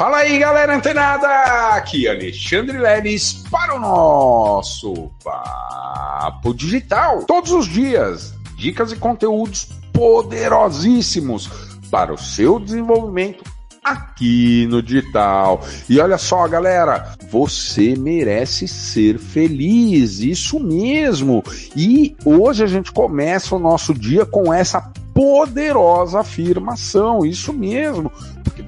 [0.00, 1.28] Fala aí, galera antenada!
[1.74, 7.24] Aqui é Alexandre Leles para o nosso Papo Digital.
[7.26, 11.50] Todos os dias, dicas e conteúdos poderosíssimos
[11.90, 13.44] para o seu desenvolvimento
[13.84, 15.60] aqui no digital.
[15.86, 21.44] E olha só, galera, você merece ser feliz, isso mesmo.
[21.76, 24.80] E hoje a gente começa o nosso dia com essa
[25.12, 28.10] poderosa afirmação, isso mesmo,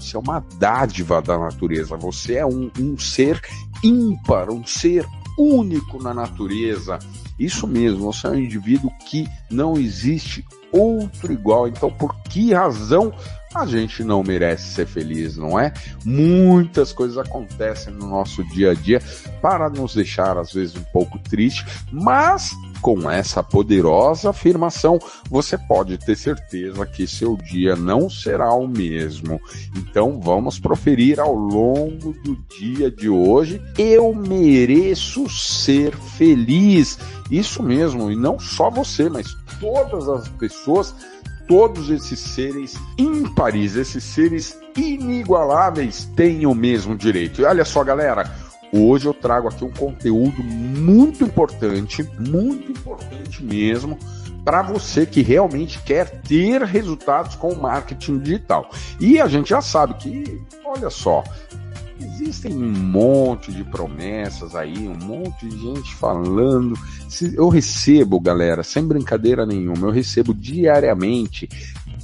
[0.00, 3.40] você é uma dádiva da natureza, você é um, um ser
[3.82, 5.06] ímpar, um ser
[5.38, 6.98] único na natureza.
[7.38, 11.68] Isso mesmo, você é um indivíduo que não existe outro igual.
[11.68, 13.12] Então, por que razão
[13.54, 15.72] a gente não merece ser feliz, não é?
[16.04, 19.02] Muitas coisas acontecem no nosso dia a dia
[19.42, 25.98] para nos deixar às vezes um pouco triste, mas com essa poderosa afirmação, você pode
[25.98, 29.40] ter certeza que seu dia não será o mesmo.
[29.76, 36.98] Então vamos proferir ao longo do dia de hoje: eu mereço ser feliz.
[37.30, 40.94] Isso mesmo, e não só você, mas todas as pessoas
[41.50, 47.40] todos esses seres ímpares, esses seres inigualáveis têm o mesmo direito.
[47.40, 48.32] E olha só, galera,
[48.72, 53.98] hoje eu trago aqui um conteúdo muito importante, muito importante mesmo,
[54.44, 58.70] para você que realmente quer ter resultados com o marketing digital.
[59.00, 61.24] E a gente já sabe que, olha só,
[62.02, 66.74] Existem um monte de promessas aí, um monte de gente falando.
[67.34, 71.48] Eu recebo, galera, sem brincadeira nenhuma, eu recebo diariamente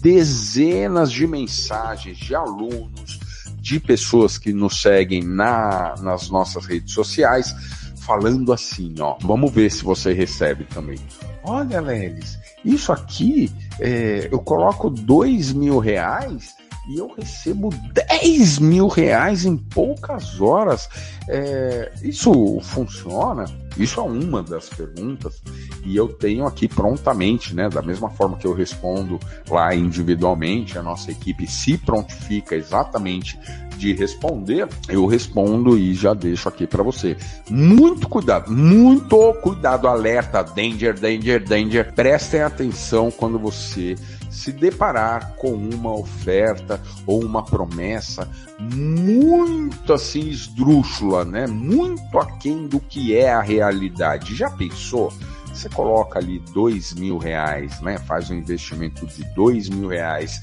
[0.01, 3.19] dezenas de mensagens de alunos,
[3.59, 7.55] de pessoas que nos seguem na, nas nossas redes sociais,
[7.97, 9.17] falando assim, ó.
[9.23, 10.99] Vamos ver se você recebe também.
[11.43, 13.51] Olha, Lelis, isso aqui
[13.81, 16.55] é, eu coloco dois mil reais
[16.89, 20.89] e eu recebo 10 mil reais em poucas horas.
[21.29, 23.45] É, isso funciona?
[23.77, 25.43] Isso é uma das perguntas
[25.87, 27.69] e eu tenho aqui prontamente, né?
[27.69, 33.39] Da mesma forma que eu respondo lá individualmente, a nossa equipe se prontifica exatamente
[33.77, 37.17] de responder, eu respondo e já deixo aqui para você.
[37.49, 41.93] Muito cuidado, muito cuidado, alerta, danger, danger, danger.
[41.95, 43.95] Prestem atenção quando você
[44.29, 48.29] se deparar com uma oferta ou uma promessa
[48.59, 51.47] muito assim esdrúxula, né?
[51.47, 54.35] Muito aquém do que é a realidade.
[54.35, 55.13] Já pensou?
[55.57, 57.99] Você coloca ali dois mil reais, né?
[57.99, 60.41] Faz um investimento de dois mil reais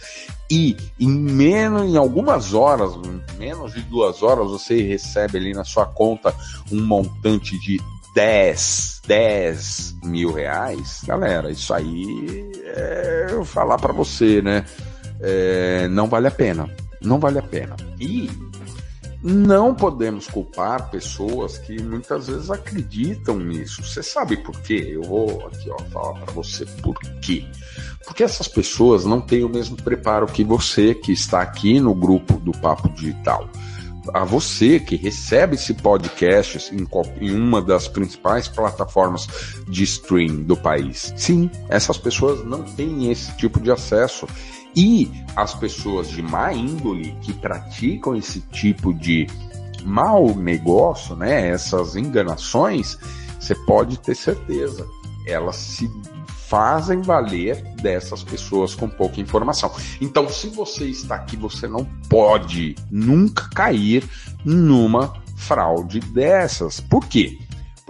[0.50, 2.92] e em menos, em algumas horas,
[3.38, 6.34] menos de duas horas, você recebe ali na sua conta
[6.72, 7.82] um montante de
[8.14, 14.64] 10, 10 mil reais, galera, isso aí é eu falar para você, né?
[15.20, 16.70] É, não vale a pena.
[17.02, 17.76] Não vale a pena.
[18.00, 18.30] E
[19.24, 23.82] não podemos culpar pessoas que muitas vezes acreditam nisso.
[23.82, 24.90] Você sabe por quê?
[24.92, 27.46] Eu vou aqui ó, falar para você por quê.
[28.06, 32.34] Porque essas pessoas não têm o mesmo preparo que você que está aqui no grupo
[32.34, 33.50] do Papo Digital
[34.14, 36.88] a você que recebe esse podcast em,
[37.22, 39.28] em, uma das principais plataformas
[39.68, 41.14] de stream do país.
[41.16, 44.28] Sim, essas pessoas não têm esse tipo de acesso.
[44.76, 49.28] E as pessoas de má índole que praticam esse tipo de
[49.84, 52.98] mau negócio, né, essas enganações,
[53.40, 54.88] você pode ter certeza,
[55.28, 55.90] elas se
[56.48, 59.72] fazem valer dessas pessoas com pouca informação.
[60.00, 64.08] Então, se você está aqui, você não pode nunca cair
[64.46, 66.80] numa fraude dessas.
[66.80, 67.40] Por quê?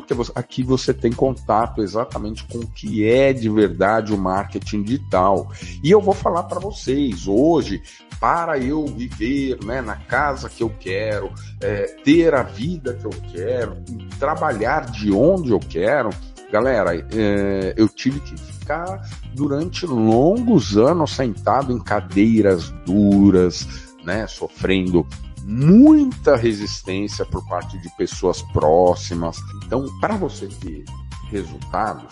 [0.05, 5.49] Porque aqui você tem contato exatamente com o que é de verdade o marketing digital.
[5.81, 7.81] E eu vou falar para vocês hoje,
[8.19, 11.31] para eu viver né, na casa que eu quero,
[11.61, 13.77] é, ter a vida que eu quero,
[14.19, 16.09] trabalhar de onde eu quero.
[16.51, 23.65] Galera, é, eu tive que ficar durante longos anos sentado em cadeiras duras,
[24.03, 25.07] né, sofrendo
[25.43, 29.37] muita resistência por parte de pessoas próximas.
[29.65, 30.85] Então, para você ter
[31.29, 32.05] resultados,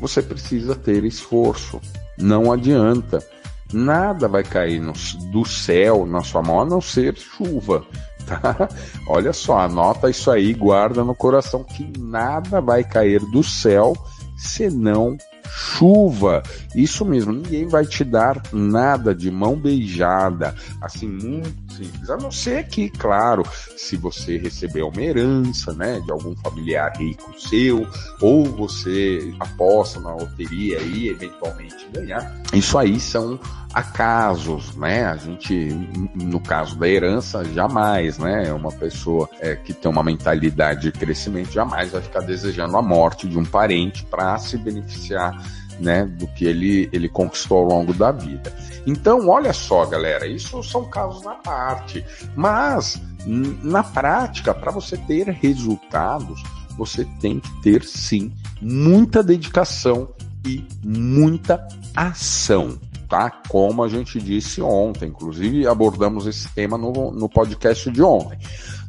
[0.00, 1.80] você precisa ter esforço.
[2.18, 3.24] Não adianta.
[3.72, 4.92] Nada vai cair no,
[5.32, 7.84] do céu na sua mão a não ser chuva.
[8.26, 8.68] Tá?
[9.06, 13.92] Olha só, anota isso aí, guarda no coração que nada vai cair do céu
[14.36, 15.16] senão
[15.48, 16.42] chuva.
[16.74, 20.54] Isso mesmo, ninguém vai te dar nada de mão beijada.
[20.80, 21.42] Assim,
[21.76, 22.10] simples.
[22.10, 23.44] A não ser que, claro,
[23.76, 27.86] se você recebeu uma herança, né, de algum familiar rico seu,
[28.20, 33.38] ou você aposta na loteria e eventualmente ganhar, isso aí são
[33.76, 35.04] acasos, né?
[35.04, 35.68] A gente,
[36.14, 38.50] no caso da herança, jamais, né?
[38.50, 43.28] Uma pessoa é, que tem uma mentalidade de crescimento jamais vai ficar desejando a morte
[43.28, 45.35] de um parente para se beneficiar
[45.78, 48.52] né, do que ele, ele conquistou ao longo da vida.
[48.86, 52.04] Então, olha só, galera, isso são casos à parte.
[52.34, 56.42] Mas, na prática, para você ter resultados,
[56.76, 60.08] você tem que ter sim muita dedicação
[60.46, 62.78] e muita ação.
[63.08, 63.30] Tá?
[63.48, 68.38] Como a gente disse ontem, inclusive abordamos esse tema no, no podcast de ontem.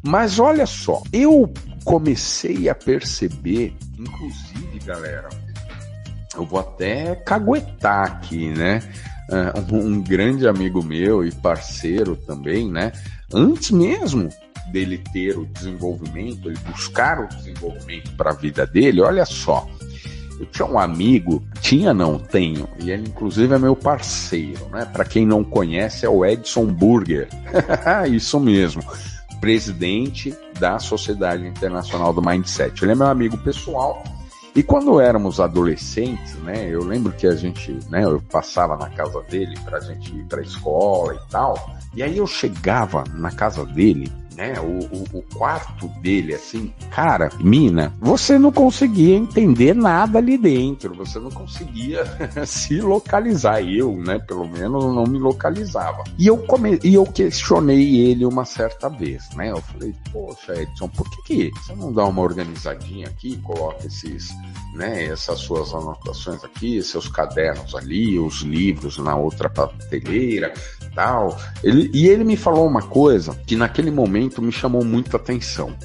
[0.03, 1.51] Mas olha só, eu
[1.83, 5.29] comecei a perceber, inclusive, galera,
[6.37, 8.81] eu vou até caguetar aqui, né?
[9.29, 12.93] Uh, um grande amigo meu e parceiro também, né?
[13.33, 14.29] Antes mesmo
[14.71, 19.67] dele ter o desenvolvimento, ele buscar o desenvolvimento para a vida dele, olha só.
[20.39, 24.85] Eu tinha um amigo, tinha não, tenho, e ele inclusive é meu parceiro, né?
[24.85, 27.27] Para quem não conhece, é o Edson Burger.
[28.09, 28.83] Isso mesmo.
[29.41, 32.83] Presidente da Sociedade Internacional do Mindset.
[32.83, 34.03] Ele é meu amigo pessoal
[34.57, 39.21] e quando éramos adolescentes, né, eu lembro que a gente, né, eu passava na casa
[39.29, 44.11] dele pra gente ir pra escola e tal, e aí eu chegava na casa dele
[44.37, 44.53] né?
[44.59, 50.93] O, o, o, quarto dele, assim, cara, mina, você não conseguia entender nada ali dentro,
[50.93, 52.03] você não conseguia
[52.45, 53.61] se localizar.
[53.63, 56.03] Eu, né, pelo menos, não me localizava.
[56.19, 56.79] E eu, come...
[56.83, 59.49] e eu questionei ele uma certa vez, né?
[59.49, 64.29] Eu falei, poxa, Edson, por que, que você não dá uma organizadinha aqui, coloca esses,
[64.75, 70.53] né, essas suas anotações aqui, seus cadernos ali, os livros na outra prateleira,
[70.93, 71.37] tal.
[71.63, 75.75] Ele, e ele me falou uma coisa que naquele momento me chamou muita atenção.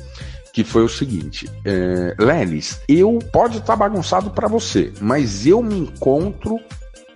[0.52, 5.62] Que foi o seguinte, é, Lelis, eu pode estar tá bagunçado para você, mas eu
[5.62, 6.60] me encontro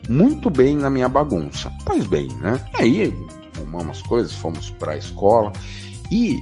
[0.09, 1.71] muito bem na minha bagunça.
[1.85, 2.59] Pois bem, né?
[2.73, 3.13] Aí
[3.55, 5.53] arrumamos as coisas, fomos para a escola
[6.11, 6.39] e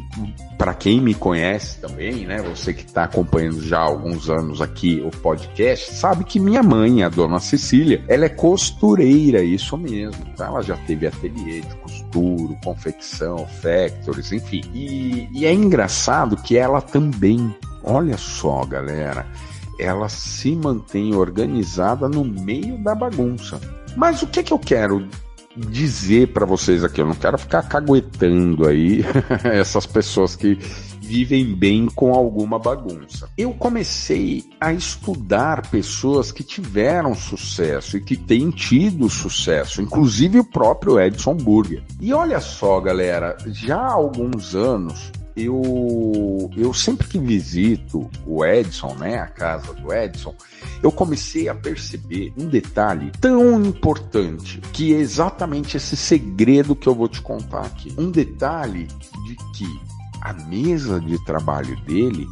[0.65, 4.99] para quem me conhece também, né, você que está acompanhando já há alguns anos aqui
[5.05, 10.47] o podcast, sabe que minha mãe, a dona Cecília, ela é costureira, isso mesmo, tá?
[10.47, 14.63] Ela já teve ateliê de costura, confecção, factories, enfim.
[14.73, 19.27] E, e é engraçado que ela também, olha só, galera,
[19.79, 23.61] ela se mantém organizada no meio da bagunça.
[23.95, 25.07] Mas o que, que eu quero
[25.57, 29.05] dizer para vocês aqui, eu não quero ficar caguetando aí
[29.45, 30.59] essas pessoas que
[31.01, 33.29] vivem bem com alguma bagunça.
[33.37, 40.45] Eu comecei a estudar pessoas que tiveram sucesso e que têm tido sucesso, inclusive o
[40.45, 41.83] próprio Edson Burger.
[42.01, 48.95] E olha só, galera, já há alguns anos eu, eu sempre que visito o Edson,
[48.95, 50.35] né, a casa do Edson,
[50.83, 56.95] eu comecei a perceber um detalhe tão importante que é exatamente esse segredo que eu
[56.95, 57.95] vou te contar aqui.
[57.99, 58.87] Um detalhe
[59.27, 59.81] de que
[60.21, 62.27] a mesa de trabalho dele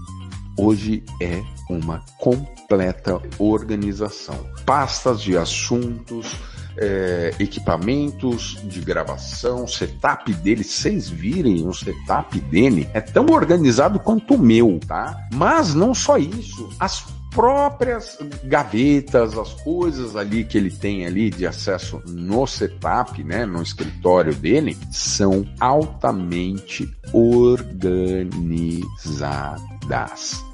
[0.56, 4.38] hoje é uma completa organização.
[4.64, 6.36] Pastas de assuntos,
[6.76, 14.34] é, equipamentos de gravação, setup dele, vocês virem o setup dele, é tão organizado quanto
[14.34, 15.16] o meu, tá?
[15.32, 17.04] Mas não só isso, as
[17.34, 23.62] próprias gavetas, as coisas ali que ele tem ali de acesso no setup, né, no
[23.62, 28.52] escritório dele, são altamente organizadas.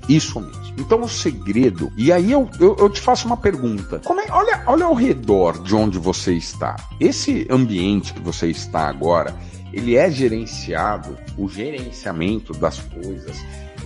[0.08, 0.74] Isso mesmo.
[0.78, 1.92] Então o segredo.
[1.96, 4.00] E aí eu, eu, eu, te faço uma pergunta.
[4.04, 6.76] É, olha, olha ao redor de onde você está.
[6.98, 9.36] Esse ambiente que você está agora,
[9.72, 13.36] ele é gerenciado, o gerenciamento das coisas,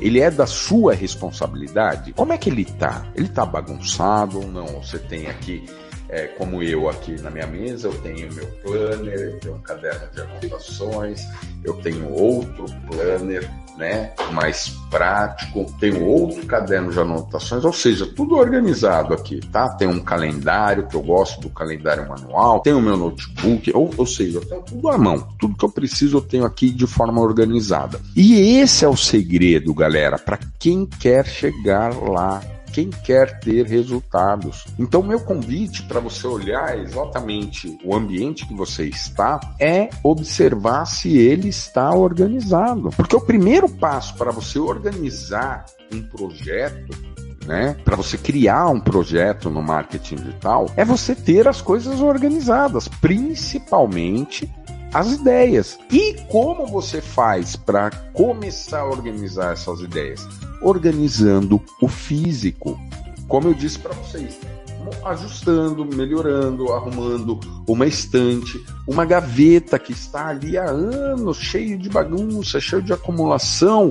[0.02, 2.12] ele é da sua responsabilidade?
[2.12, 3.06] Como é que ele tá?
[3.14, 4.66] Ele tá bagunçado ou não?
[4.82, 5.64] Você tem aqui
[6.08, 10.06] é, como eu aqui na minha mesa, eu tenho meu planner, eu tenho um caderno
[10.12, 11.22] de anotações,
[11.64, 18.36] eu tenho outro planner, né, mais prático, tenho outro caderno de anotações, ou seja, tudo
[18.36, 19.68] organizado aqui, tá?
[19.70, 24.06] Tem um calendário, que eu gosto do calendário manual, tenho o meu notebook, ou, ou
[24.06, 27.20] seja, eu tenho tudo à mão, tudo que eu preciso eu tenho aqui de forma
[27.20, 28.00] organizada.
[28.14, 34.64] E esse é o segredo, galera, para quem quer chegar lá quem quer ter resultados.
[34.78, 41.18] Então, meu convite para você olhar exatamente o ambiente que você está é observar se
[41.18, 42.90] ele está organizado.
[42.96, 47.12] Porque o primeiro passo para você organizar um projeto
[47.46, 47.76] né?
[47.84, 54.48] Para você criar um projeto no marketing digital, é você ter as coisas organizadas, principalmente
[54.92, 55.78] as ideias.
[55.90, 60.26] E como você faz para começar a organizar essas ideias?
[60.60, 62.78] Organizando o físico.
[63.26, 64.38] Como eu disse para vocês,
[65.04, 72.60] ajustando, melhorando, arrumando uma estante, uma gaveta que está ali há anos, cheio de bagunça,
[72.60, 73.90] cheio de acumulação,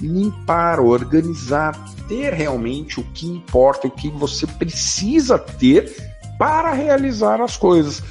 [0.00, 1.72] limpar, organizar,
[2.08, 5.94] ter realmente o que importa, o que você precisa ter
[6.38, 8.02] para realizar as coisas.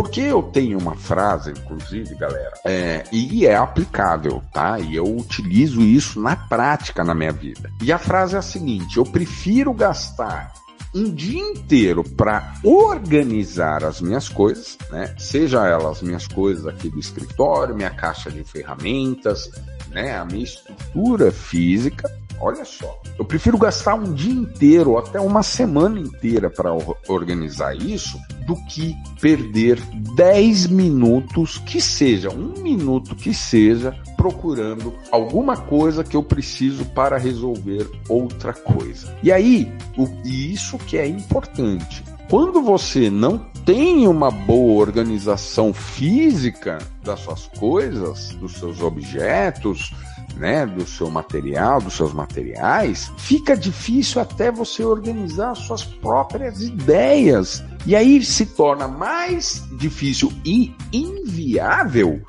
[0.00, 4.80] Porque eu tenho uma frase, inclusive, galera, é, e é aplicável, tá?
[4.80, 7.70] E eu utilizo isso na prática na minha vida.
[7.82, 10.54] E a frase é a seguinte: eu prefiro gastar
[10.94, 15.14] um dia inteiro para organizar as minhas coisas, né?
[15.18, 19.50] Seja elas minhas coisas aqui do escritório, minha caixa de ferramentas,
[19.90, 20.16] né?
[20.16, 22.10] A minha estrutura física,
[22.42, 26.70] Olha só, eu prefiro gastar um dia inteiro, até uma semana inteira para
[27.06, 28.18] organizar isso,
[28.50, 29.80] do que perder
[30.16, 37.16] 10 minutos, que seja, um minuto que seja, procurando alguma coisa que eu preciso para
[37.16, 39.16] resolver outra coisa.
[39.22, 42.02] E aí, o, e isso que é importante.
[42.28, 49.94] Quando você não tem uma boa organização física das suas coisas, dos seus objetos,
[50.36, 57.62] né, do seu material, dos seus materiais, fica difícil até você organizar suas próprias ideias.
[57.86, 62.20] E aí se torna mais difícil e inviável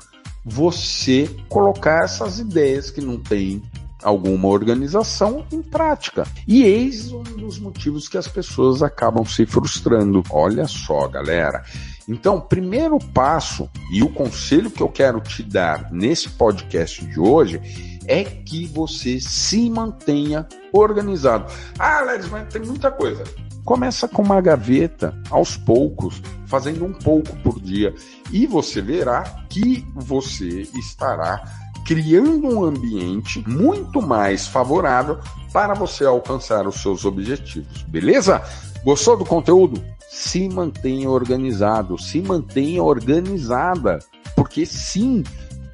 [0.44, 3.62] você colocar essas ideias que não tem
[4.02, 6.24] alguma organização em prática.
[6.46, 10.22] E eis um dos motivos que as pessoas acabam se frustrando.
[10.30, 11.64] Olha só, galera.
[12.08, 17.60] Então, primeiro passo e o conselho que eu quero te dar nesse podcast de hoje
[18.06, 21.52] é que você se mantenha organizado.
[21.78, 23.24] Ah, Alex, mas tem muita coisa.
[23.64, 27.94] Começa com uma gaveta, aos poucos, fazendo um pouco por dia,
[28.32, 31.42] e você verá que você estará
[31.86, 35.18] criando um ambiente muito mais favorável
[35.52, 38.42] para você alcançar os seus objetivos, beleza?
[38.84, 39.82] Gostou do conteúdo?
[40.08, 43.98] Se mantenha organizado, se mantenha organizada,
[44.36, 45.22] porque sim,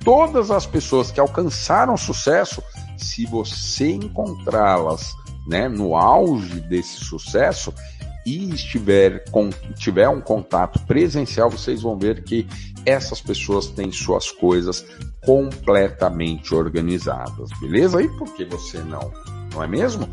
[0.04, 2.62] todas as pessoas que alcançaram sucesso,
[2.96, 5.14] se você encontrá-las
[5.46, 7.72] né, no auge desse sucesso
[8.26, 12.46] e estiver com, tiver um contato presencial, vocês vão ver que
[12.84, 14.84] essas pessoas têm suas coisas
[15.24, 18.02] completamente organizadas, beleza?
[18.02, 19.12] E por que você não?
[19.52, 20.08] Não é mesmo?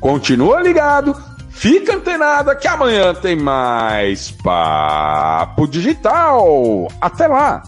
[0.00, 1.14] Continua ligado,
[1.50, 6.88] fica antenada que amanhã tem mais Papo Digital.
[7.00, 7.62] Até lá!